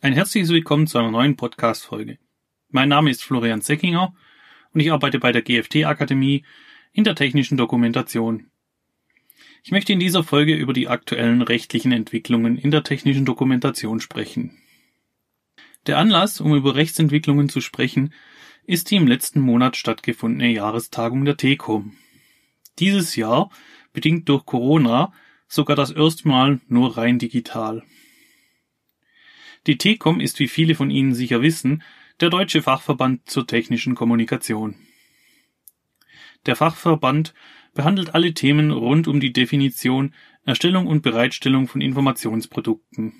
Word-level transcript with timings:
Ein 0.00 0.12
herzliches 0.12 0.50
Willkommen 0.50 0.86
zu 0.86 0.98
einer 0.98 1.10
neuen 1.10 1.36
Podcast-Folge. 1.36 2.18
Mein 2.68 2.90
Name 2.90 3.10
ist 3.10 3.22
Florian 3.22 3.62
Seckinger 3.62 4.14
und 4.72 4.80
ich 4.80 4.92
arbeite 4.92 5.18
bei 5.18 5.32
der 5.32 5.40
GFT 5.40 5.84
Akademie 5.86 6.44
in 6.92 7.04
der 7.04 7.14
technischen 7.14 7.56
Dokumentation. 7.56 8.50
Ich 9.62 9.70
möchte 9.70 9.94
in 9.94 10.00
dieser 10.00 10.22
Folge 10.22 10.54
über 10.54 10.74
die 10.74 10.88
aktuellen 10.88 11.40
rechtlichen 11.40 11.92
Entwicklungen 11.92 12.58
in 12.58 12.70
der 12.70 12.82
technischen 12.82 13.24
Dokumentation 13.24 14.00
sprechen. 14.00 14.58
Der 15.86 15.96
Anlass, 15.96 16.40
um 16.40 16.54
über 16.54 16.74
Rechtsentwicklungen 16.74 17.48
zu 17.48 17.62
sprechen, 17.62 18.12
ist 18.66 18.90
die 18.90 18.96
im 18.96 19.06
letzten 19.06 19.40
Monat 19.40 19.76
stattgefundene 19.76 20.52
Jahrestagung 20.52 21.24
der 21.24 21.38
TECOM. 21.38 21.96
Dieses 22.78 23.16
Jahr, 23.16 23.50
bedingt 23.92 24.28
durch 24.28 24.44
Corona, 24.44 25.12
sogar 25.48 25.76
das 25.76 25.92
erste 25.92 26.28
Mal 26.28 26.60
nur 26.68 26.98
rein 26.98 27.18
digital. 27.18 27.84
Die 29.66 29.78
TECOM 29.78 30.20
ist, 30.20 30.38
wie 30.38 30.48
viele 30.48 30.74
von 30.74 30.90
Ihnen 30.90 31.14
sicher 31.14 31.40
wissen, 31.40 31.82
der 32.20 32.30
deutsche 32.30 32.62
Fachverband 32.62 33.28
zur 33.28 33.46
technischen 33.46 33.94
Kommunikation. 33.94 34.76
Der 36.46 36.56
Fachverband 36.56 37.34
behandelt 37.72 38.14
alle 38.14 38.34
Themen 38.34 38.70
rund 38.70 39.08
um 39.08 39.20
die 39.20 39.32
Definition, 39.32 40.14
Erstellung 40.44 40.86
und 40.86 41.02
Bereitstellung 41.02 41.66
von 41.66 41.80
Informationsprodukten. 41.80 43.14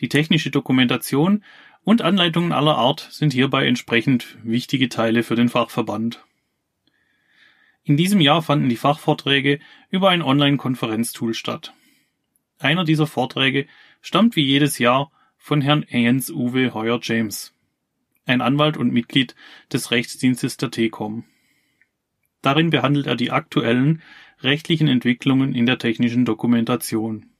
Die 0.00 0.08
technische 0.08 0.50
Dokumentation 0.50 1.44
und 1.84 2.02
Anleitungen 2.02 2.52
aller 2.52 2.76
Art 2.76 3.08
sind 3.10 3.32
hierbei 3.32 3.66
entsprechend 3.66 4.36
wichtige 4.42 4.88
Teile 4.88 5.22
für 5.22 5.36
den 5.36 5.48
Fachverband. 5.48 6.24
In 7.84 7.96
diesem 7.96 8.20
Jahr 8.20 8.42
fanden 8.42 8.68
die 8.68 8.76
Fachvorträge 8.76 9.58
über 9.90 10.10
ein 10.10 10.22
Online-Konferenztool 10.22 11.34
statt. 11.34 11.72
Einer 12.62 12.84
dieser 12.84 13.08
Vorträge 13.08 13.66
stammt 14.02 14.36
wie 14.36 14.44
jedes 14.44 14.78
Jahr 14.78 15.10
von 15.36 15.60
Herrn 15.60 15.84
Jens 15.88 16.30
Uwe 16.30 16.72
Heuer 16.72 17.00
James, 17.02 17.52
ein 18.24 18.40
Anwalt 18.40 18.76
und 18.76 18.92
Mitglied 18.92 19.34
des 19.72 19.90
Rechtsdienstes 19.90 20.58
der 20.58 20.70
TECOM. 20.70 21.24
Darin 22.40 22.70
behandelt 22.70 23.08
er 23.08 23.16
die 23.16 23.32
aktuellen 23.32 24.00
rechtlichen 24.42 24.86
Entwicklungen 24.86 25.56
in 25.56 25.66
der 25.66 25.78
technischen 25.78 26.24
Dokumentation. 26.24 27.30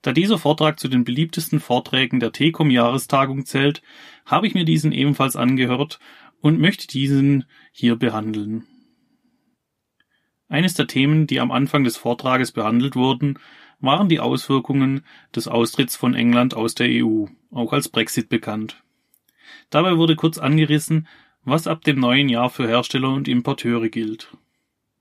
Da 0.00 0.14
dieser 0.14 0.38
Vortrag 0.38 0.80
zu 0.80 0.88
den 0.88 1.04
beliebtesten 1.04 1.60
Vorträgen 1.60 2.20
der 2.20 2.32
TECOM 2.32 2.70
Jahrestagung 2.70 3.44
zählt, 3.44 3.82
habe 4.24 4.46
ich 4.46 4.54
mir 4.54 4.64
diesen 4.64 4.92
ebenfalls 4.92 5.36
angehört 5.36 5.98
und 6.40 6.58
möchte 6.58 6.86
diesen 6.86 7.44
hier 7.70 7.96
behandeln. 7.96 8.64
Eines 10.48 10.72
der 10.72 10.86
Themen, 10.86 11.26
die 11.26 11.38
am 11.38 11.50
Anfang 11.50 11.84
des 11.84 11.98
Vortrages 11.98 12.50
behandelt 12.50 12.96
wurden, 12.96 13.38
waren 13.80 14.08
die 14.08 14.20
Auswirkungen 14.20 15.04
des 15.34 15.48
Austritts 15.48 15.96
von 15.96 16.14
England 16.14 16.54
aus 16.54 16.74
der 16.74 16.88
EU, 16.90 17.26
auch 17.50 17.72
als 17.72 17.88
Brexit 17.88 18.28
bekannt. 18.28 18.82
Dabei 19.70 19.96
wurde 19.96 20.16
kurz 20.16 20.38
angerissen, 20.38 21.08
was 21.44 21.66
ab 21.66 21.82
dem 21.84 21.98
neuen 21.98 22.28
Jahr 22.28 22.50
für 22.50 22.68
Hersteller 22.68 23.12
und 23.12 23.28
Importeure 23.28 23.88
gilt. 23.88 24.36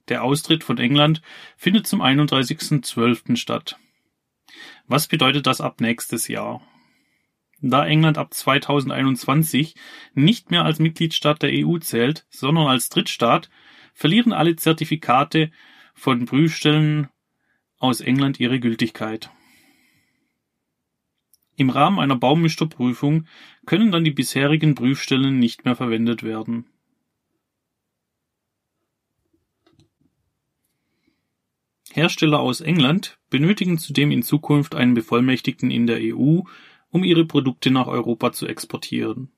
Der 0.08 0.24
Austritt 0.24 0.64
von 0.64 0.78
England 0.78 1.22
findet 1.58 1.86
zum 1.86 2.02
31.12. 2.02 3.36
statt. 3.36 3.78
Was 4.88 5.08
bedeutet 5.08 5.46
das 5.46 5.62
ab 5.62 5.82
nächstes 5.82 6.28
Jahr? 6.28 6.62
Da 7.62 7.86
England 7.86 8.18
ab 8.18 8.34
2021 8.34 9.76
nicht 10.14 10.50
mehr 10.50 10.64
als 10.64 10.80
Mitgliedstaat 10.80 11.42
der 11.42 11.52
EU 11.54 11.78
zählt, 11.78 12.26
sondern 12.30 12.68
als 12.68 12.90
Drittstaat, 12.90 13.50
verlieren 13.94 14.32
alle 14.32 14.56
Zertifikate 14.56 15.52
von 15.94 16.26
Prüfstellen 16.26 17.10
aus 17.80 18.02
England 18.02 18.40
ihre 18.40 18.60
Gültigkeit. 18.60 19.32
Im 21.56 21.70
Rahmen 21.70 22.00
einer 22.00 22.16
Baummischterprüfung 22.16 23.26
können 23.66 23.92
dann 23.92 24.04
die 24.04 24.12
bisherigen 24.12 24.76
Prüfstellen 24.76 25.40
nicht 25.40 25.66
mehr 25.66 25.76
verwendet 25.76 26.24
werden. 26.24 26.66
Hersteller 31.92 32.40
aus 32.40 32.62
England 32.62 33.18
benötigen 33.30 33.78
zudem 33.78 34.12
in 34.12 34.24
Zukunft 34.24 34.76
einen 34.76 34.94
Bevollmächtigten 34.94 35.72
in 35.72 35.88
der 35.88 36.00
EU, 36.00 36.42
um 36.92 37.04
ihre 37.04 37.26
Produkte 37.26 37.72
nach 37.72 37.88
Europa 37.88 38.32
zu 38.32 38.48
exportieren. 38.48 39.32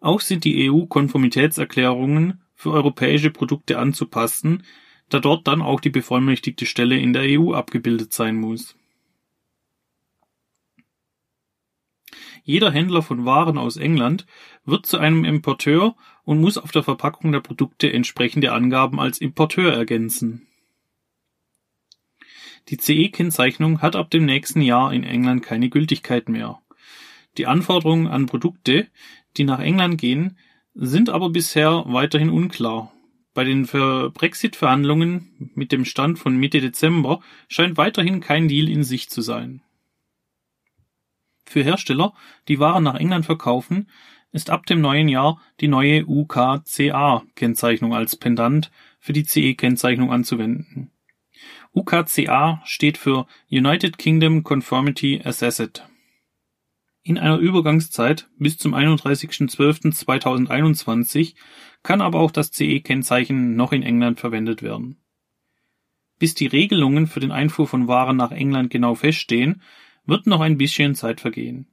Auch 0.00 0.20
sind 0.20 0.44
die 0.44 0.68
EU-Konformitätserklärungen 0.68 2.42
für 2.54 2.72
europäische 2.72 3.30
Produkte 3.30 3.78
anzupassen, 3.78 4.64
da 5.12 5.20
dort 5.20 5.46
dann 5.46 5.62
auch 5.62 5.80
die 5.80 5.90
bevollmächtigte 5.90 6.66
Stelle 6.66 6.96
in 6.96 7.12
der 7.12 7.38
EU 7.38 7.52
abgebildet 7.52 8.12
sein 8.12 8.36
muss. 8.36 8.76
Jeder 12.44 12.72
Händler 12.72 13.02
von 13.02 13.24
Waren 13.24 13.58
aus 13.58 13.76
England 13.76 14.26
wird 14.64 14.86
zu 14.86 14.98
einem 14.98 15.24
Importeur 15.24 15.94
und 16.24 16.40
muss 16.40 16.58
auf 16.58 16.72
der 16.72 16.82
Verpackung 16.82 17.30
der 17.30 17.40
Produkte 17.40 17.92
entsprechende 17.92 18.52
Angaben 18.52 18.98
als 18.98 19.20
Importeur 19.20 19.72
ergänzen. 19.72 20.46
Die 22.68 22.78
CE-Kennzeichnung 22.78 23.80
hat 23.80 23.96
ab 23.96 24.10
dem 24.10 24.24
nächsten 24.24 24.60
Jahr 24.60 24.92
in 24.92 25.04
England 25.04 25.42
keine 25.42 25.68
Gültigkeit 25.68 26.28
mehr. 26.28 26.60
Die 27.38 27.46
Anforderungen 27.46 28.06
an 28.06 28.26
Produkte, 28.26 28.88
die 29.36 29.44
nach 29.44 29.58
England 29.58 30.00
gehen, 30.00 30.36
sind 30.74 31.10
aber 31.10 31.30
bisher 31.30 31.84
weiterhin 31.86 32.30
unklar 32.30 32.92
bei 33.34 33.44
den 33.44 33.66
Brexit-Verhandlungen 33.66 35.52
mit 35.54 35.72
dem 35.72 35.84
Stand 35.84 36.18
von 36.18 36.36
Mitte 36.36 36.60
Dezember 36.60 37.20
scheint 37.48 37.76
weiterhin 37.76 38.20
kein 38.20 38.48
Deal 38.48 38.68
in 38.68 38.84
Sicht 38.84 39.10
zu 39.10 39.22
sein. 39.22 39.62
Für 41.44 41.62
Hersteller, 41.62 42.14
die 42.48 42.58
Waren 42.58 42.84
nach 42.84 42.94
England 42.94 43.26
verkaufen, 43.26 43.88
ist 44.32 44.50
ab 44.50 44.66
dem 44.66 44.80
neuen 44.80 45.08
Jahr 45.08 45.40
die 45.60 45.68
neue 45.68 46.04
UKCA-Kennzeichnung 46.06 47.94
als 47.94 48.16
Pendant 48.16 48.70
für 48.98 49.12
die 49.12 49.24
CE-Kennzeichnung 49.24 50.12
anzuwenden. 50.12 50.90
UKCA 51.74 52.60
steht 52.64 52.98
für 52.98 53.26
United 53.50 53.98
Kingdom 53.98 54.42
Conformity 54.42 55.20
Assessed 55.24 55.86
in 57.04 57.18
einer 57.18 57.38
Übergangszeit 57.38 58.28
bis 58.38 58.58
zum 58.58 58.74
31.12.2021 58.74 61.34
kann 61.82 62.00
aber 62.00 62.20
auch 62.20 62.30
das 62.30 62.52
CE-Kennzeichen 62.52 63.56
noch 63.56 63.72
in 63.72 63.82
England 63.82 64.20
verwendet 64.20 64.62
werden. 64.62 64.96
Bis 66.18 66.34
die 66.34 66.46
Regelungen 66.46 67.06
für 67.06 67.20
den 67.20 67.32
Einfuhr 67.32 67.66
von 67.66 67.88
Waren 67.88 68.16
nach 68.16 68.30
England 68.30 68.70
genau 68.70 68.94
feststehen, 68.94 69.62
wird 70.06 70.26
noch 70.26 70.40
ein 70.40 70.58
bisschen 70.58 70.94
Zeit 70.94 71.20
vergehen. 71.20 71.66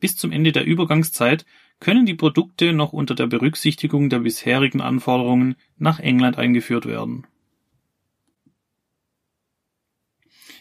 Bis 0.00 0.16
zum 0.16 0.30
Ende 0.30 0.52
der 0.52 0.64
Übergangszeit 0.64 1.44
können 1.80 2.06
die 2.06 2.14
Produkte 2.14 2.72
noch 2.72 2.92
unter 2.92 3.14
der 3.14 3.26
Berücksichtigung 3.26 4.10
der 4.10 4.20
bisherigen 4.20 4.80
Anforderungen 4.80 5.56
nach 5.76 5.98
England 5.98 6.38
eingeführt 6.38 6.86
werden. 6.86 7.26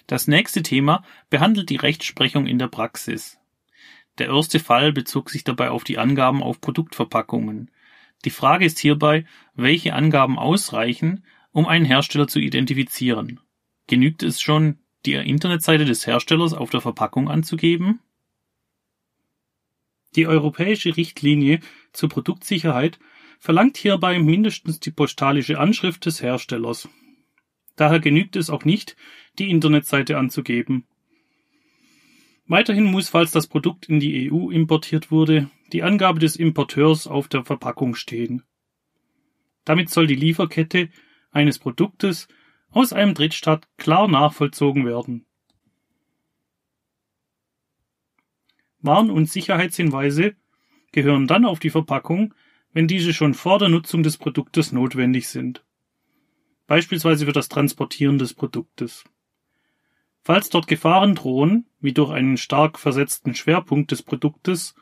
Das 0.07 0.27
nächste 0.27 0.63
Thema 0.63 1.03
behandelt 1.29 1.69
die 1.69 1.75
Rechtsprechung 1.75 2.47
in 2.47 2.59
der 2.59 2.67
Praxis. 2.67 3.39
Der 4.17 4.27
erste 4.29 4.59
Fall 4.59 4.93
bezog 4.93 5.29
sich 5.29 5.43
dabei 5.43 5.69
auf 5.69 5.83
die 5.83 5.97
Angaben 5.97 6.41
auf 6.41 6.61
Produktverpackungen. 6.61 7.69
Die 8.27 8.31
Frage 8.31 8.65
ist 8.65 8.77
hierbei, 8.79 9.23
welche 9.55 9.93
Angaben 9.93 10.37
ausreichen, 10.37 11.23
um 11.53 11.65
einen 11.65 11.85
Hersteller 11.85 12.27
zu 12.27 12.39
identifizieren. 12.39 13.39
Genügt 13.87 14.21
es 14.21 14.41
schon, 14.41 14.79
die 15.05 15.13
Internetseite 15.13 15.85
des 15.85 16.05
Herstellers 16.05 16.51
auf 16.51 16.69
der 16.69 16.81
Verpackung 16.81 17.29
anzugeben? 17.29 18.01
Die 20.17 20.27
europäische 20.27 20.97
Richtlinie 20.97 21.61
zur 21.93 22.09
Produktsicherheit 22.09 22.99
verlangt 23.39 23.77
hierbei 23.77 24.19
mindestens 24.19 24.81
die 24.81 24.91
postalische 24.91 25.57
Anschrift 25.57 26.05
des 26.05 26.21
Herstellers. 26.21 26.89
Daher 27.77 28.01
genügt 28.01 28.35
es 28.35 28.49
auch 28.49 28.65
nicht, 28.65 28.97
die 29.39 29.49
Internetseite 29.49 30.17
anzugeben. 30.17 30.85
Weiterhin 32.47 32.85
muss, 32.85 33.09
falls 33.09 33.31
das 33.31 33.47
Produkt 33.47 33.89
in 33.89 33.99
die 33.99 34.31
EU 34.31 34.49
importiert 34.49 35.11
wurde, 35.11 35.49
die 35.73 35.83
Angabe 35.83 36.19
des 36.19 36.37
Importeurs 36.37 37.05
auf 37.05 37.27
der 37.27 37.43
Verpackung 37.43 37.95
stehen. 37.95 38.43
Damit 39.65 39.89
soll 39.89 40.07
die 40.07 40.15
Lieferkette 40.15 40.89
eines 41.31 41.59
Produktes 41.59 42.29
aus 42.69 42.93
einem 42.93 43.13
Drittstaat 43.13 43.67
klar 43.77 44.07
nachvollzogen 44.07 44.85
werden. 44.85 45.25
Warn- 48.79 49.11
und 49.11 49.29
Sicherheitshinweise 49.29 50.35
gehören 50.93 51.27
dann 51.27 51.43
auf 51.43 51.59
die 51.59 51.69
Verpackung, 51.69 52.33
wenn 52.71 52.87
diese 52.87 53.13
schon 53.13 53.33
vor 53.33 53.59
der 53.59 53.67
Nutzung 53.67 54.03
des 54.03 54.17
Produktes 54.17 54.71
notwendig 54.71 55.27
sind. 55.27 55.65
Beispielsweise 56.65 57.25
für 57.25 57.33
das 57.33 57.49
Transportieren 57.49 58.19
des 58.19 58.33
Produktes. 58.33 59.03
Falls 60.27 60.49
dort 60.49 60.67
Gefahren 60.67 61.15
drohen, 61.15 61.67
wie 61.79 61.93
durch 61.93 62.11
einen 62.11 62.35
stark 62.35 62.79
versetzten 62.79 63.33
Schwerpunkt 63.33 63.91
des 63.91 64.03
Produktes, 64.03 64.75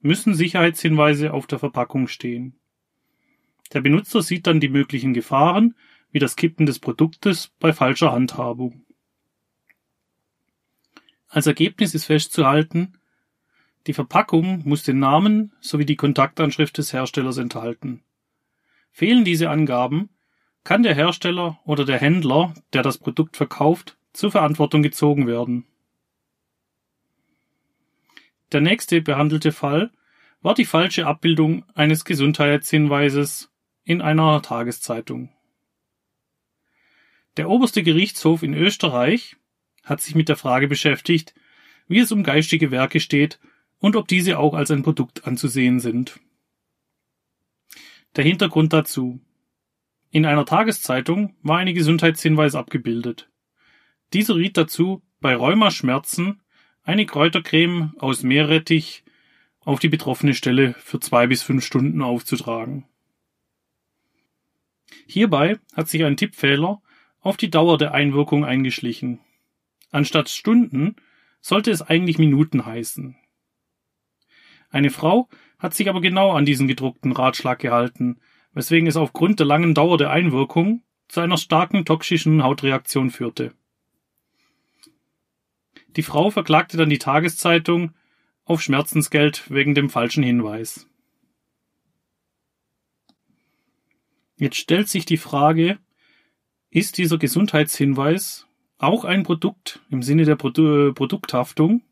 müssen 0.00 0.34
Sicherheitshinweise 0.34 1.32
auf 1.32 1.46
der 1.46 1.58
Verpackung 1.58 2.08
stehen. 2.08 2.60
Der 3.72 3.80
Benutzer 3.80 4.20
sieht 4.20 4.46
dann 4.46 4.60
die 4.60 4.68
möglichen 4.68 5.14
Gefahren, 5.14 5.76
wie 6.10 6.18
das 6.18 6.36
Kippen 6.36 6.66
des 6.66 6.78
Produktes 6.78 7.52
bei 7.58 7.72
falscher 7.72 8.12
Handhabung. 8.12 8.84
Als 11.26 11.46
Ergebnis 11.46 11.94
ist 11.94 12.04
festzuhalten, 12.04 12.98
die 13.86 13.94
Verpackung 13.94 14.60
muss 14.68 14.82
den 14.82 14.98
Namen 14.98 15.54
sowie 15.62 15.86
die 15.86 15.96
Kontaktanschrift 15.96 16.76
des 16.76 16.92
Herstellers 16.92 17.38
enthalten. 17.38 18.02
Fehlen 18.90 19.24
diese 19.24 19.48
Angaben, 19.48 20.10
kann 20.64 20.82
der 20.82 20.94
Hersteller 20.94 21.60
oder 21.64 21.86
der 21.86 21.98
Händler, 21.98 22.52
der 22.74 22.82
das 22.82 22.98
Produkt 22.98 23.38
verkauft, 23.38 23.96
zur 24.12 24.30
Verantwortung 24.30 24.82
gezogen 24.82 25.26
werden. 25.26 25.66
Der 28.52 28.60
nächste 28.60 29.00
behandelte 29.00 29.52
Fall 29.52 29.90
war 30.42 30.54
die 30.54 30.64
falsche 30.64 31.06
Abbildung 31.06 31.64
eines 31.74 32.04
Gesundheitshinweises 32.04 33.50
in 33.84 34.02
einer 34.02 34.42
Tageszeitung. 34.42 35.30
Der 37.38 37.48
oberste 37.48 37.82
Gerichtshof 37.82 38.42
in 38.42 38.52
Österreich 38.52 39.36
hat 39.84 40.00
sich 40.00 40.14
mit 40.14 40.28
der 40.28 40.36
Frage 40.36 40.68
beschäftigt, 40.68 41.34
wie 41.88 42.00
es 42.00 42.12
um 42.12 42.22
geistige 42.22 42.70
Werke 42.70 43.00
steht 43.00 43.40
und 43.78 43.96
ob 43.96 44.06
diese 44.06 44.38
auch 44.38 44.54
als 44.54 44.70
ein 44.70 44.82
Produkt 44.82 45.26
anzusehen 45.26 45.80
sind. 45.80 46.20
Der 48.16 48.24
Hintergrund 48.24 48.72
dazu. 48.72 49.20
In 50.10 50.26
einer 50.26 50.44
Tageszeitung 50.44 51.34
war 51.42 51.58
ein 51.58 51.74
Gesundheitshinweis 51.74 52.54
abgebildet. 52.54 53.31
Dieser 54.12 54.36
riet 54.36 54.56
dazu, 54.56 55.02
bei 55.20 55.34
Rheumaschmerzen 55.34 56.42
eine 56.82 57.06
Kräutercreme 57.06 57.94
aus 57.98 58.22
Meerrettich 58.22 59.04
auf 59.60 59.78
die 59.78 59.88
betroffene 59.88 60.34
Stelle 60.34 60.74
für 60.74 61.00
zwei 61.00 61.26
bis 61.26 61.42
fünf 61.42 61.64
Stunden 61.64 62.02
aufzutragen. 62.02 62.84
Hierbei 65.06 65.58
hat 65.74 65.88
sich 65.88 66.04
ein 66.04 66.16
Tippfehler 66.16 66.82
auf 67.20 67.36
die 67.36 67.50
Dauer 67.50 67.78
der 67.78 67.94
Einwirkung 67.94 68.44
eingeschlichen. 68.44 69.20
Anstatt 69.90 70.28
Stunden 70.28 70.96
sollte 71.40 71.70
es 71.70 71.82
eigentlich 71.82 72.18
Minuten 72.18 72.66
heißen. 72.66 73.16
Eine 74.70 74.90
Frau 74.90 75.28
hat 75.58 75.74
sich 75.74 75.88
aber 75.88 76.00
genau 76.00 76.32
an 76.32 76.44
diesen 76.44 76.66
gedruckten 76.66 77.12
Ratschlag 77.12 77.60
gehalten, 77.60 78.20
weswegen 78.52 78.88
es 78.88 78.96
aufgrund 78.96 79.38
der 79.38 79.46
langen 79.46 79.74
Dauer 79.74 79.98
der 79.98 80.10
Einwirkung 80.10 80.82
zu 81.08 81.20
einer 81.20 81.36
starken 81.36 81.84
toxischen 81.84 82.42
Hautreaktion 82.42 83.10
führte. 83.10 83.54
Die 85.96 86.02
Frau 86.02 86.30
verklagte 86.30 86.76
dann 86.76 86.90
die 86.90 86.98
Tageszeitung 86.98 87.92
auf 88.44 88.62
Schmerzensgeld 88.62 89.50
wegen 89.50 89.74
dem 89.74 89.90
falschen 89.90 90.22
Hinweis. 90.22 90.86
Jetzt 94.36 94.56
stellt 94.56 94.88
sich 94.88 95.04
die 95.04 95.18
Frage, 95.18 95.78
ist 96.70 96.98
dieser 96.98 97.18
Gesundheitshinweis 97.18 98.46
auch 98.78 99.04
ein 99.04 99.22
Produkt 99.22 99.80
im 99.90 100.02
Sinne 100.02 100.24
der 100.24 100.36
Produ 100.36 100.92
Produkthaftung? 100.94 101.82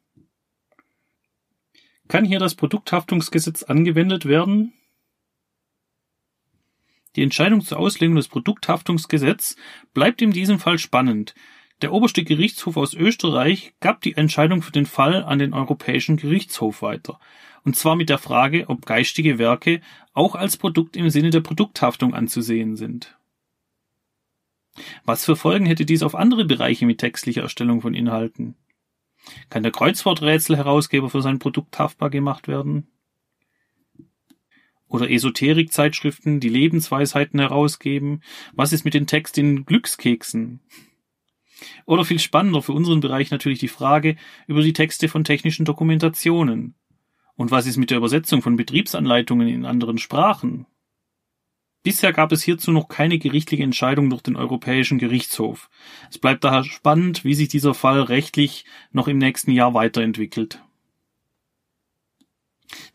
Kann 2.09 2.25
hier 2.25 2.41
das 2.41 2.57
Produkthaftungsgesetz 2.57 3.63
angewendet 3.63 4.25
werden? 4.25 4.73
Die 7.15 7.23
Entscheidung 7.23 7.61
zur 7.61 7.79
Auslegung 7.79 8.17
des 8.17 8.29
Produkthaftungsgesetzes 8.29 9.57
bleibt 9.95 10.23
in 10.23 10.33
diesem 10.33 10.59
Fall 10.59 10.79
spannend, 10.79 11.35
der 11.83 11.93
oberste 11.93 12.25
Gerichtshof 12.25 12.77
aus 12.77 12.95
Österreich 12.95 13.75
gab 13.81 14.01
die 14.03 14.17
Entscheidung 14.17 14.63
für 14.63 14.73
den 14.73 14.87
Fall 14.87 15.25
an 15.25 15.39
den 15.39 15.55
Europäischen 15.55 16.17
Gerichtshof 16.17 16.83
weiter, 16.83 17.19
und 17.65 17.77
zwar 17.77 17.97
mit 17.97 18.09
der 18.09 18.19
Frage, 18.19 18.69
ob 18.69 18.87
geistige 18.87 19.39
Werke 19.39 19.81
auch 20.13 20.35
als 20.35 20.57
Produkt 20.57 20.97
im 20.97 21.11
Sinne 21.11 21.31
der 21.31 21.41
Produkthaftung 21.41 22.15
anzusehen 22.15 22.77
sind. 22.77 23.17
Was 25.05 25.25
für 25.25 25.37
Folgen 25.37 25.67
hätte 25.67 25.85
dies 25.85 26.03
auf 26.03 26.15
andere 26.15 26.45
Bereiche 26.45 26.87
mit 26.87 26.99
textlicher 26.99 27.43
Erstellung 27.43 27.81
von 27.81 27.95
Inhalten? 27.95 28.55
Kann 29.49 29.63
der 29.63 29.73
Kreuzworträtselherausgeber 29.73 31.11
für 31.11 31.23
sein 31.23 31.39
Produkt 31.39 31.79
haftbar 31.79 32.11
gemacht 32.11 32.49
werden? 32.49 32.87
Oder 34.89 35.11
Esoterikzeitschriften, 35.11 36.41
die 36.41 36.49
Lebensweisheiten 36.49 37.39
herausgeben? 37.39 38.23
Was 38.53 38.73
ist 38.73 38.85
mit 38.85 38.95
den 38.95 39.07
Text 39.07 39.39
in 39.39 39.65
Glückskeksen? 39.65 40.61
Oder 41.87 42.05
viel 42.05 42.19
spannender 42.19 42.63
für 42.63 42.73
unseren 42.73 43.01
Bereich 43.01 43.31
natürlich 43.31 43.59
die 43.59 43.69
Frage 43.69 44.17
über 44.47 44.63
die 44.63 44.73
Texte 44.73 45.09
von 45.09 45.25
technischen 45.25 45.65
Dokumentationen. 45.65 46.75
Und 47.37 47.51
was 47.51 47.67
ist 47.67 47.77
mit 47.77 47.91
der 47.91 47.99
Übersetzung 47.99 48.43
von 48.43 48.57
Betriebsanleitungen 48.57 49.49
in 49.49 49.65
anderen 49.65 49.99
Sprachen? 49.99 50.67
Bisher 51.83 52.13
gab 52.13 52.31
es 52.33 52.43
hierzu 52.43 52.73
noch 52.73 52.89
keine 52.89 53.19
gerichtliche 53.19 53.63
Entscheidung 53.63 54.11
durch 54.11 54.21
den 54.21 54.37
Europäischen 54.37 54.99
Gerichtshof. 54.99 55.71
Es 56.11 56.19
bleibt 56.19 56.45
daher 56.45 56.65
spannend, 56.65 57.25
wie 57.25 57.35
sich 57.35 57.49
dieser 57.49 57.73
Fall 57.73 58.03
rechtlich 58.03 58.67
noch 58.93 59.09
im 59.09 59.17
nächsten 59.17 59.53
Jahr 59.53 59.73
weiterentwickelt. 59.73 60.63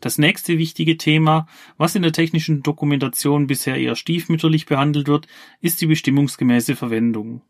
Das 0.00 0.18
nächste 0.18 0.58
wichtige 0.58 0.96
Thema, 0.96 1.48
was 1.76 1.96
in 1.96 2.02
der 2.02 2.12
technischen 2.12 2.62
Dokumentation 2.62 3.46
bisher 3.46 3.76
eher 3.76 3.96
stiefmütterlich 3.96 4.66
behandelt 4.66 5.08
wird, 5.08 5.26
ist 5.60 5.80
die 5.80 5.86
bestimmungsgemäße 5.86 6.76
Verwendung. 6.76 7.42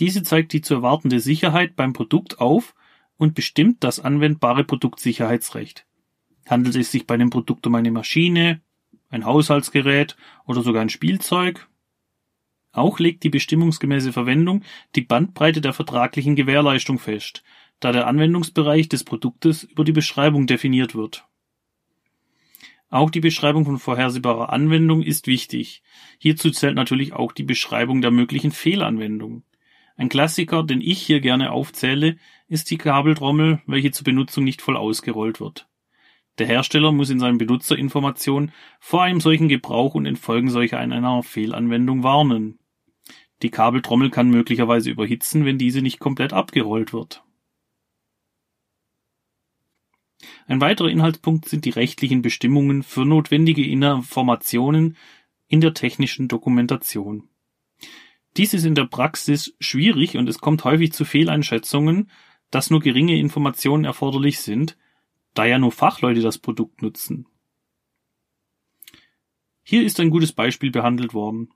Diese 0.00 0.22
zeigt 0.22 0.52
die 0.52 0.60
zu 0.60 0.74
erwartende 0.74 1.20
Sicherheit 1.20 1.76
beim 1.76 1.92
Produkt 1.92 2.40
auf 2.40 2.74
und 3.16 3.34
bestimmt 3.34 3.84
das 3.84 4.00
anwendbare 4.00 4.64
Produktsicherheitsrecht. 4.64 5.86
Handelt 6.46 6.76
es 6.76 6.90
sich 6.90 7.06
bei 7.06 7.16
dem 7.16 7.30
Produkt 7.30 7.66
um 7.66 7.74
eine 7.74 7.90
Maschine, 7.90 8.60
ein 9.08 9.24
Haushaltsgerät 9.24 10.16
oder 10.46 10.62
sogar 10.62 10.82
ein 10.82 10.88
Spielzeug? 10.88 11.68
Auch 12.72 12.98
legt 12.98 13.22
die 13.22 13.30
bestimmungsgemäße 13.30 14.12
Verwendung 14.12 14.62
die 14.96 15.02
Bandbreite 15.02 15.60
der 15.60 15.72
vertraglichen 15.72 16.34
Gewährleistung 16.34 16.98
fest, 16.98 17.44
da 17.78 17.92
der 17.92 18.08
Anwendungsbereich 18.08 18.88
des 18.88 19.04
Produktes 19.04 19.62
über 19.62 19.84
die 19.84 19.92
Beschreibung 19.92 20.48
definiert 20.48 20.96
wird. 20.96 21.24
Auch 22.90 23.10
die 23.10 23.20
Beschreibung 23.20 23.64
von 23.64 23.78
vorhersehbarer 23.78 24.52
Anwendung 24.52 25.02
ist 25.02 25.26
wichtig. 25.26 25.82
Hierzu 26.18 26.50
zählt 26.50 26.74
natürlich 26.74 27.12
auch 27.12 27.32
die 27.32 27.42
Beschreibung 27.42 28.02
der 28.02 28.10
möglichen 28.10 28.50
Fehlanwendung. 28.50 29.44
Ein 29.96 30.08
Klassiker, 30.08 30.64
den 30.64 30.80
ich 30.80 31.00
hier 31.00 31.20
gerne 31.20 31.52
aufzähle, 31.52 32.16
ist 32.48 32.70
die 32.70 32.78
Kabeltrommel, 32.78 33.62
welche 33.66 33.92
zur 33.92 34.04
Benutzung 34.04 34.44
nicht 34.44 34.60
voll 34.60 34.76
ausgerollt 34.76 35.40
wird. 35.40 35.68
Der 36.38 36.46
Hersteller 36.48 36.90
muss 36.90 37.10
in 37.10 37.20
seinen 37.20 37.38
Benutzerinformationen 37.38 38.52
vor 38.80 39.04
einem 39.04 39.20
solchen 39.20 39.48
Gebrauch 39.48 39.94
und 39.94 40.04
den 40.04 40.16
Folgen 40.16 40.50
solcher 40.50 40.78
einer 40.78 41.22
Fehlanwendung 41.22 42.02
warnen. 42.02 42.58
Die 43.42 43.50
Kabeltrommel 43.50 44.10
kann 44.10 44.30
möglicherweise 44.30 44.90
überhitzen, 44.90 45.44
wenn 45.44 45.58
diese 45.58 45.80
nicht 45.80 46.00
komplett 46.00 46.32
abgerollt 46.32 46.92
wird. 46.92 47.22
Ein 50.46 50.60
weiterer 50.60 50.88
Inhaltspunkt 50.88 51.48
sind 51.48 51.64
die 51.64 51.70
rechtlichen 51.70 52.22
Bestimmungen 52.22 52.82
für 52.82 53.04
notwendige 53.04 53.64
Informationen 53.64 54.96
in 55.46 55.60
der 55.60 55.74
technischen 55.74 56.28
Dokumentation. 56.28 57.28
Dies 58.36 58.52
ist 58.52 58.64
in 58.64 58.74
der 58.74 58.86
Praxis 58.86 59.54
schwierig 59.60 60.16
und 60.16 60.28
es 60.28 60.38
kommt 60.38 60.64
häufig 60.64 60.92
zu 60.92 61.04
Fehleinschätzungen, 61.04 62.10
dass 62.50 62.70
nur 62.70 62.80
geringe 62.80 63.18
Informationen 63.18 63.84
erforderlich 63.84 64.40
sind, 64.40 64.76
da 65.34 65.44
ja 65.44 65.58
nur 65.58 65.72
Fachleute 65.72 66.20
das 66.20 66.38
Produkt 66.38 66.82
nutzen. 66.82 67.26
Hier 69.62 69.84
ist 69.84 69.98
ein 70.00 70.10
gutes 70.10 70.32
Beispiel 70.32 70.70
behandelt 70.70 71.14
worden. 71.14 71.50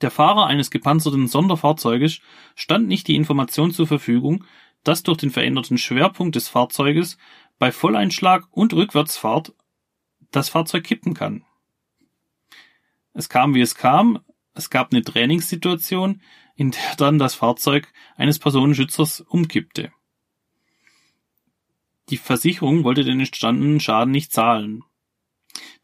Der 0.00 0.10
Fahrer 0.10 0.46
eines 0.46 0.70
gepanzerten 0.70 1.28
Sonderfahrzeuges 1.28 2.20
stand 2.54 2.88
nicht 2.88 3.08
die 3.08 3.16
Information 3.16 3.72
zur 3.72 3.86
Verfügung, 3.86 4.44
dass 4.82 5.02
durch 5.02 5.18
den 5.18 5.30
veränderten 5.30 5.78
Schwerpunkt 5.78 6.36
des 6.36 6.48
Fahrzeuges 6.48 7.16
bei 7.58 7.72
Volleinschlag 7.72 8.46
und 8.50 8.74
Rückwärtsfahrt 8.74 9.54
das 10.30 10.50
Fahrzeug 10.50 10.84
kippen 10.84 11.14
kann. 11.14 11.44
Es 13.12 13.28
kam 13.28 13.54
wie 13.54 13.60
es 13.60 13.76
kam, 13.76 14.20
es 14.54 14.70
gab 14.70 14.92
eine 14.92 15.02
Trainingssituation, 15.02 16.22
in 16.56 16.70
der 16.70 16.96
dann 16.96 17.18
das 17.18 17.34
Fahrzeug 17.34 17.92
eines 18.16 18.38
Personenschützers 18.38 19.20
umkippte. 19.20 19.92
Die 22.10 22.16
Versicherung 22.16 22.84
wollte 22.84 23.02
den 23.02 23.18
entstandenen 23.18 23.80
Schaden 23.80 24.12
nicht 24.12 24.32
zahlen. 24.32 24.84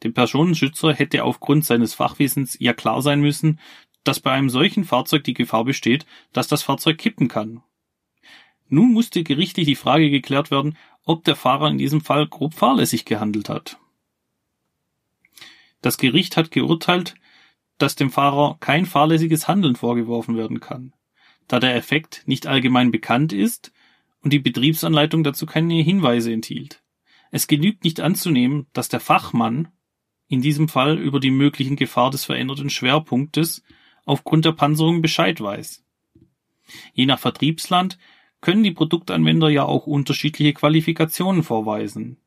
Dem 0.03 0.15
Personenschützer 0.15 0.93
hätte 0.93 1.25
aufgrund 1.25 1.65
seines 1.65 1.95
Fachwissens 1.95 2.57
ja 2.61 2.73
klar 2.73 3.03
sein 3.03 3.21
müssen, 3.21 3.59
dass 4.05 4.21
bei 4.21 4.33
einem 4.33 4.51
solchen 4.51 4.85
Fahrzeug 4.85 5.25
die 5.25 5.35
Gefahr 5.35 5.65
besteht, 5.65 6.07
dass 6.33 6.49
das 6.49 6.63
Fahrzeug 6.63 6.99
kippen 6.99 7.29
kann. 7.29 7.63
Nun 8.69 8.93
musste 8.93 9.25
gerichtlich 9.25 9.67
die 9.67 9.77
Frage 9.77 10.11
geklärt 10.11 10.51
werden, 10.51 10.77
ob 11.05 11.25
der 11.25 11.37
Fahrer 11.37 11.69
in 11.69 11.79
diesem 11.79 12.01
Fall 12.01 12.27
grob 12.27 12.55
fahrlässig 12.55 13.05
gehandelt 13.05 13.49
hat. 13.49 13.79
Das 15.83 15.99
Gericht 15.99 16.37
hat 16.37 16.51
geurteilt, 16.51 17.15
dass 17.83 17.97
dem 17.97 18.11
Fahrer 18.11 18.57
kein 18.61 18.87
fahrlässiges 18.87 19.49
Handeln 19.49 19.77
vorgeworfen 19.77 20.37
werden 20.37 20.61
kann, 20.61 20.93
da 21.49 21.61
der 21.61 21.75
Effekt 21.75 22.23
nicht 22.27 22.47
allgemein 22.47 22.91
bekannt 22.91 23.33
ist 23.33 23.73
und 24.23 24.33
die 24.33 24.39
Betriebsanleitung 24.39 25.25
dazu 25.25 25.47
keine 25.47 25.75
Hinweise 25.75 26.33
enthielt. 26.33 26.83
Es 27.31 27.47
genügt 27.47 27.85
nicht 27.85 28.01
anzunehmen, 28.01 28.67
dass 28.73 28.89
der 28.89 29.01
Fachmann 29.01 29.69
in 30.29 30.43
diesem 30.43 30.69
Fall 30.69 30.99
über 30.99 31.21
die 31.21 31.31
möglichen 31.31 31.77
Gefahr 31.77 32.11
des 32.11 32.25
veränderten 32.25 32.71
Schwerpunktes 32.71 33.63
aufgrund 34.05 34.45
der 34.45 34.53
Panzerung 34.53 35.03
Bescheid 35.03 35.41
weiß. 35.41 35.85
Je 36.93 37.07
nach 37.07 37.19
Vertriebsland 37.19 37.99
können 38.41 38.63
die 38.63 38.71
Produktanwender 38.71 39.49
ja 39.49 39.65
auch 39.65 39.87
unterschiedliche 39.87 40.53
Qualifikationen 40.53 41.43
vorweisen. 41.43 42.19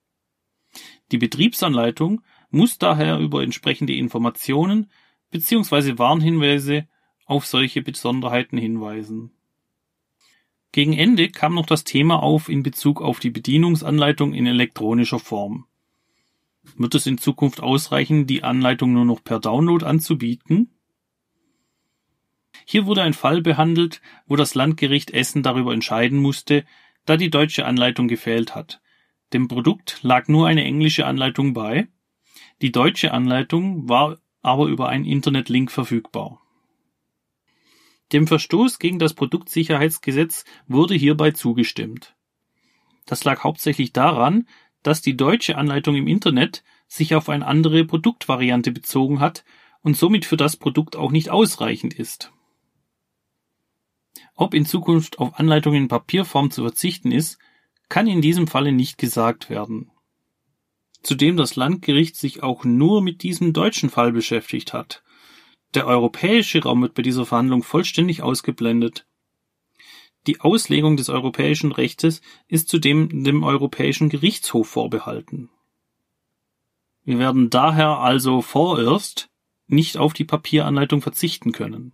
Die 1.12 1.18
Betriebsanleitung 1.18 2.22
muss 2.50 2.78
daher 2.78 3.20
über 3.20 3.44
entsprechende 3.44 3.94
Informationen 3.94 4.90
bzw. 5.34 5.98
Warnhinweise 5.98 6.88
auf 7.26 7.46
solche 7.46 7.82
Besonderheiten 7.82 8.58
hinweisen. 8.58 9.32
Gegen 10.72 10.94
Ende 10.94 11.30
kam 11.30 11.56
noch 11.56 11.66
das 11.66 11.84
Thema 11.84 12.22
auf 12.24 12.50
in 12.50 12.64
Bezug 12.64 13.02
auf 13.02 13.20
die 13.20 13.30
Bedienungsanleitung 13.30 14.34
in 14.34 14.48
elektronischer 14.48 15.20
Form. 15.20 15.66
Wird 16.78 16.96
es 16.96 17.06
in 17.06 17.18
Zukunft 17.18 17.62
ausreichen, 17.62 18.26
die 18.26 18.44
Anleitung 18.44 18.94
nur 18.94 19.06
noch 19.06 19.24
per 19.24 19.40
Download 19.40 19.86
anzubieten? 19.86 20.70
Hier 22.66 22.86
wurde 22.86 23.02
ein 23.02 23.14
Fall 23.14 23.42
behandelt, 23.42 24.02
wo 24.26 24.36
das 24.36 24.56
Landgericht 24.56 25.12
Essen 25.12 25.44
darüber 25.44 25.74
entscheiden 25.74 26.20
musste, 26.20 26.66
da 27.06 27.18
die 27.18 27.30
deutsche 27.30 27.66
Anleitung 27.66 28.08
gefehlt 28.08 28.56
hat. 28.56 28.82
Dem 29.34 29.48
Produkt 29.48 30.00
lag 30.04 30.28
nur 30.28 30.48
eine 30.48 30.64
englische 30.64 31.06
Anleitung 31.06 31.54
bei, 31.54 31.88
die 32.62 32.72
deutsche 32.72 33.12
Anleitung 33.12 33.90
war 33.90 34.20
aber 34.44 34.68
über 34.68 34.90
einen 34.90 35.06
Internetlink 35.06 35.72
verfügbar. 35.72 36.40
Dem 38.12 38.28
Verstoß 38.28 38.78
gegen 38.78 39.00
das 39.00 39.16
Produktsicherheitsgesetz 39.16 40.46
wurde 40.68 40.94
hierbei 40.94 41.32
zugestimmt. 41.32 42.16
Das 43.06 43.24
lag 43.24 43.44
hauptsächlich 43.44 43.92
daran, 43.92 44.48
dass 44.84 45.02
die 45.02 45.18
deutsche 45.18 45.58
Anleitung 45.58 45.96
im 45.96 46.08
Internet 46.08 46.64
sich 46.88 47.16
auf 47.16 47.30
eine 47.30 47.48
andere 47.48 47.86
Produktvariante 47.86 48.72
bezogen 48.72 49.20
hat 49.20 49.44
und 49.82 49.98
somit 49.98 50.26
für 50.26 50.38
das 50.38 50.58
Produkt 50.58 50.96
auch 50.96 51.12
nicht 51.12 51.30
ausreichend 51.30 51.94
ist. 51.94 52.32
Ob 54.36 54.54
in 54.54 54.66
Zukunft 54.66 55.20
auf 55.20 55.40
Anleitungen 55.40 55.84
in 55.84 55.88
Papierform 55.88 56.52
zu 56.52 56.62
verzichten 56.64 57.12
ist, 57.12 57.40
kann 57.90 58.08
in 58.08 58.22
diesem 58.22 58.48
Falle 58.48 58.72
nicht 58.72 58.98
gesagt 58.98 59.50
werden. 59.50 59.93
Zudem 61.04 61.36
das 61.38 61.56
Landgericht 61.56 62.16
sich 62.16 62.44
auch 62.44 62.64
nur 62.64 63.02
mit 63.02 63.24
diesem 63.24 63.54
deutschen 63.54 63.90
Fall 63.90 64.14
beschäftigt 64.14 64.74
hat. 64.74 65.04
Der 65.74 65.86
europäische 65.86 66.64
Raum 66.64 66.82
wird 66.82 66.94
bei 66.94 67.02
dieser 67.02 67.26
Verhandlung 67.26 67.62
vollständig 67.62 68.22
ausgeblendet. 68.24 69.06
Die 70.28 70.40
Auslegung 70.40 70.96
des 70.96 71.10
europäischen 71.10 71.74
Rechtes 71.74 72.22
ist 72.48 72.70
zudem 72.70 73.24
dem 73.24 73.44
Europäischen 73.44 74.08
Gerichtshof 74.08 74.70
vorbehalten. 74.70 75.50
Wir 77.04 77.20
werden 77.20 77.50
daher 77.50 78.00
also 78.00 78.42
vorerst 78.42 79.30
nicht 79.68 79.98
auf 79.98 80.14
die 80.14 80.24
Papieranleitung 80.24 81.02
verzichten 81.02 81.52
können. 81.52 81.94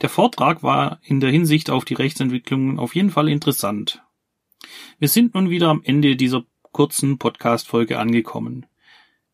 Der 0.00 0.08
Vortrag 0.08 0.62
war 0.62 1.00
in 1.04 1.20
der 1.20 1.30
Hinsicht 1.30 1.70
auf 1.70 1.84
die 1.84 1.94
Rechtsentwicklungen 1.94 2.78
auf 2.78 2.94
jeden 2.94 3.10
Fall 3.10 3.28
interessant. 3.28 4.03
Wir 4.98 5.08
sind 5.08 5.34
nun 5.34 5.50
wieder 5.50 5.68
am 5.68 5.82
Ende 5.84 6.16
dieser 6.16 6.44
kurzen 6.72 7.18
Podcast-Folge 7.18 7.98
angekommen. 7.98 8.66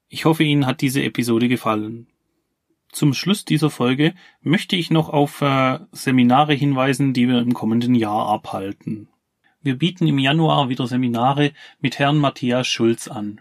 Ich 0.09 0.25
hoffe, 0.25 0.45
Ihnen 0.45 0.67
hat 0.67 0.81
diese 0.81 1.03
Episode 1.03 1.49
gefallen. 1.49 2.09
Zum 2.93 3.15
Schluss 3.15 3.45
dieser 3.45 3.71
Folge 3.71 4.15
möchte 4.43 4.77
ich 4.77 4.91
noch 4.91 5.09
auf 5.09 5.41
äh, 5.43 5.79
Seminare 5.93 6.55
hinweisen, 6.55 7.13
die 7.13 7.29
wir 7.29 7.39
im 7.39 7.55
kommenden 7.55 7.95
Jahr 7.95 8.27
abhalten. 8.27 9.09
Wir 9.63 9.79
bieten 9.79 10.09
im 10.09 10.19
Januar 10.19 10.69
wieder 10.69 10.87
Seminare 10.87 11.53
mit 11.81 11.99
Herrn 11.99 12.19
Matthias 12.19 12.67
Schulz 12.67 13.09
an. 13.09 13.41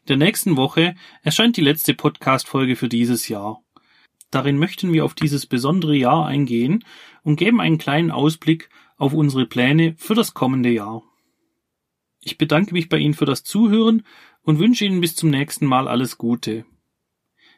In 0.00 0.06
der 0.08 0.16
nächsten 0.16 0.56
Woche 0.56 0.94
erscheint 1.22 1.56
die 1.56 1.62
letzte 1.62 1.94
Podcast-Folge 1.94 2.76
für 2.76 2.88
dieses 2.88 3.28
Jahr. 3.28 3.62
Darin 4.30 4.58
möchten 4.58 4.92
wir 4.92 5.04
auf 5.04 5.14
dieses 5.14 5.46
besondere 5.46 5.94
Jahr 5.94 6.26
eingehen 6.26 6.84
und 7.22 7.36
geben 7.36 7.60
einen 7.60 7.78
kleinen 7.78 8.10
Ausblick 8.10 8.70
auf 8.96 9.12
unsere 9.12 9.46
Pläne 9.46 9.94
für 9.98 10.14
das 10.14 10.32
kommende 10.32 10.70
Jahr. 10.70 11.02
Ich 12.20 12.38
bedanke 12.38 12.72
mich 12.72 12.88
bei 12.88 12.98
Ihnen 12.98 13.14
für 13.14 13.24
das 13.24 13.42
Zuhören 13.42 14.04
und 14.42 14.58
wünsche 14.58 14.84
Ihnen 14.84 15.00
bis 15.00 15.16
zum 15.16 15.30
nächsten 15.30 15.66
Mal 15.66 15.88
alles 15.88 16.18
Gute. 16.18 16.64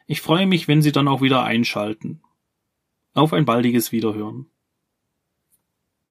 Ich 0.07 0.21
freue 0.21 0.47
mich, 0.47 0.67
wenn 0.67 0.81
Sie 0.81 0.91
dann 0.91 1.07
auch 1.07 1.21
wieder 1.21 1.43
einschalten. 1.43 2.21
Auf 3.13 3.31
ein 3.31 3.45
baldiges 3.45 3.91
Wiederhören. 3.91 4.47